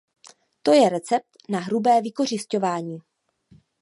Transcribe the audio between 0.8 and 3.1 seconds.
recept na hrubé vykořisťování.